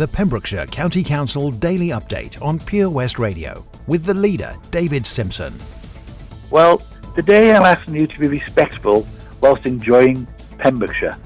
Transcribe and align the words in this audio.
the 0.00 0.08
Pembrokeshire 0.08 0.64
County 0.64 1.04
Council 1.04 1.50
Daily 1.50 1.88
Update 1.88 2.40
on 2.40 2.58
Pure 2.58 2.88
West 2.88 3.18
Radio 3.18 3.66
with 3.86 4.02
the 4.06 4.14
leader, 4.14 4.56
David 4.70 5.04
Simpson. 5.04 5.54
Well, 6.50 6.80
today 7.14 7.54
I'm 7.54 7.64
asking 7.64 7.96
you 7.96 8.06
to 8.06 8.18
be 8.18 8.26
respectful 8.26 9.06
whilst 9.42 9.66
enjoying 9.66 10.26
Pembrokeshire. 10.56 11.18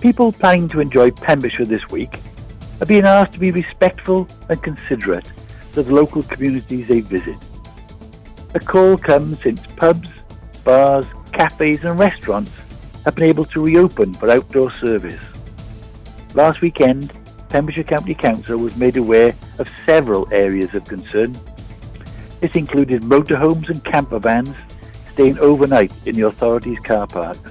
People 0.00 0.30
planning 0.30 0.68
to 0.68 0.78
enjoy 0.78 1.10
Pembrokeshire 1.10 1.66
this 1.66 1.88
week 1.88 2.20
are 2.80 2.86
being 2.86 3.02
asked 3.02 3.32
to 3.32 3.40
be 3.40 3.50
respectful 3.50 4.28
and 4.48 4.62
considerate 4.62 5.32
to 5.72 5.82
the 5.82 5.92
local 5.92 6.22
communities 6.22 6.86
they 6.86 7.00
visit. 7.00 7.36
A 8.54 8.60
call 8.60 8.96
comes 8.96 9.42
since 9.42 9.60
pubs, 9.74 10.08
bars, 10.62 11.04
cafes 11.32 11.82
and 11.82 11.98
restaurants 11.98 12.52
have 13.04 13.16
been 13.16 13.24
able 13.24 13.44
to 13.46 13.64
reopen 13.64 14.14
for 14.14 14.30
outdoor 14.30 14.72
service. 14.74 15.18
Last 16.38 16.60
weekend, 16.60 17.12
Pembrokeshire 17.48 17.82
County 17.82 18.14
Council 18.14 18.58
was 18.58 18.76
made 18.76 18.96
aware 18.96 19.34
of 19.58 19.68
several 19.84 20.32
areas 20.32 20.72
of 20.72 20.84
concern. 20.84 21.36
This 22.38 22.52
included 22.52 23.02
motorhomes 23.02 23.68
and 23.68 23.84
camper 23.84 24.20
vans 24.20 24.54
staying 25.14 25.40
overnight 25.40 25.90
in 26.06 26.14
the 26.14 26.28
authorities' 26.28 26.78
car 26.84 27.08
parks. 27.08 27.50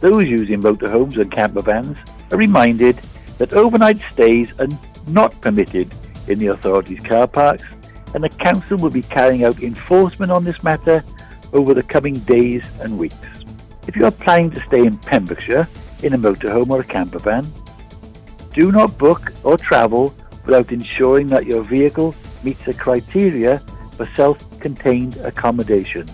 Those 0.00 0.28
using 0.28 0.62
motorhomes 0.62 1.16
and 1.16 1.32
camper 1.32 1.60
vans 1.60 1.98
are 2.30 2.38
reminded 2.38 3.00
that 3.38 3.52
overnight 3.52 4.00
stays 4.12 4.52
are 4.60 4.68
not 5.08 5.40
permitted 5.40 5.92
in 6.28 6.38
the 6.38 6.46
authorities' 6.46 7.00
car 7.00 7.26
parks 7.26 7.64
and 8.14 8.22
the 8.22 8.28
council 8.28 8.78
will 8.78 8.90
be 8.90 9.02
carrying 9.02 9.42
out 9.42 9.60
enforcement 9.60 10.30
on 10.30 10.44
this 10.44 10.62
matter 10.62 11.02
over 11.52 11.74
the 11.74 11.82
coming 11.82 12.14
days 12.20 12.62
and 12.78 12.96
weeks. 12.96 13.16
If 13.88 13.96
you 13.96 14.04
are 14.04 14.12
planning 14.12 14.52
to 14.52 14.64
stay 14.68 14.86
in 14.86 14.98
Pembrokeshire 14.98 15.66
in 16.02 16.14
a 16.14 16.18
motorhome 16.18 16.70
or 16.70 16.80
a 16.80 16.84
camper 16.84 17.18
van, 17.18 17.50
do 18.52 18.72
not 18.72 18.98
book 18.98 19.32
or 19.44 19.56
travel 19.56 20.14
without 20.44 20.72
ensuring 20.72 21.28
that 21.28 21.46
your 21.46 21.62
vehicle 21.62 22.14
meets 22.42 22.64
the 22.64 22.74
criteria 22.74 23.58
for 23.96 24.06
self-contained 24.14 25.16
accommodation 25.18 26.08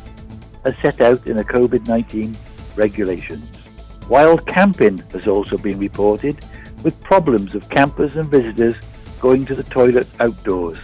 as 0.65 0.77
set 0.79 1.01
out 1.01 1.27
in 1.27 1.37
the 1.37 1.45
COVID-19 1.45 2.37
regulations. 2.77 3.51
Wild 4.09 4.47
camping 4.47 4.99
has 5.13 5.27
also 5.27 5.57
been 5.57 5.79
reported 5.79 6.45
with 6.83 7.01
problems 7.03 7.55
of 7.55 7.69
campers 7.71 8.17
and 8.17 8.29
visitors 8.29 8.77
going 9.21 9.47
to 9.47 9.55
the 9.55 9.65
toilet 9.65 10.07
outdoors, 10.21 10.79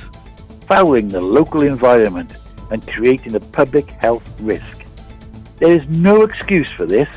fouling 0.63 1.09
the 1.09 1.21
local 1.21 1.63
environment 1.63 2.33
and 2.71 2.87
creating 2.89 3.35
a 3.35 3.41
public 3.41 3.91
health 3.91 4.41
risk. 4.41 4.85
There 5.59 5.71
is 5.73 5.87
no 5.89 6.23
excuse 6.23 6.71
for 6.73 6.87
this. 6.87 7.09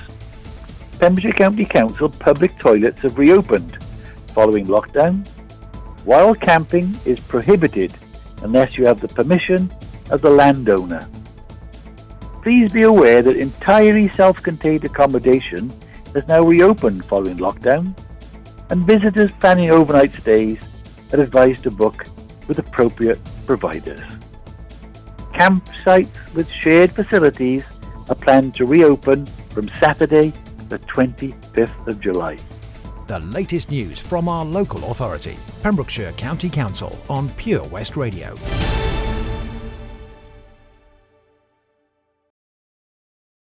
Pembrokeshire 1.00 1.34
County 1.34 1.66
Council 1.66 2.10
public 2.10 2.58
toilets 2.58 3.02
have 3.02 3.18
reopened 3.18 3.78
following 4.34 4.66
lockdown. 4.68 5.28
Wild 6.06 6.40
camping 6.40 6.98
is 7.06 7.20
prohibited 7.20 7.94
unless 8.44 8.78
you 8.78 8.86
have 8.86 9.02
the 9.02 9.08
permission 9.08 9.72
of 10.12 10.22
the 10.22 10.30
landowner. 10.30 11.08
Please 12.42 12.72
be 12.72 12.84
aware 12.84 13.22
that 13.22 13.38
entirely 13.38 14.08
self-contained 14.10 14.86
accommodation 14.86 15.74
has 16.14 16.28
now 16.28 16.44
reopened 16.44 17.04
following 17.06 17.38
lockdown, 17.38 17.98
and 18.70 18.86
visitors 18.86 19.32
planning 19.40 19.72
overnight 19.72 20.14
stays 20.14 20.60
are 21.12 21.22
advised 21.22 21.64
to 21.64 21.72
book 21.72 22.06
with 22.48 22.60
appropriate 22.60 23.20
providers. 23.46 24.00
Campsites 25.34 26.34
with 26.34 26.50
shared 26.50 26.92
facilities 26.92 27.64
are 28.10 28.16
planned 28.16 28.54
to 28.54 28.66
reopen 28.66 29.26
from 29.50 29.70
Saturday, 29.80 30.32
the 30.70 30.80
25th 30.80 31.88
of 31.88 32.00
July. 32.00 32.38
The 33.08 33.20
latest 33.20 33.70
news 33.70 34.00
from 34.00 34.28
our 34.28 34.44
local 34.44 34.92
authority, 34.92 35.38
Pembrokeshire 35.62 36.12
County 36.14 36.50
Council 36.50 36.98
on 37.10 37.30
Pure 37.32 37.66
West 37.66 37.98
Radio. 37.98 38.36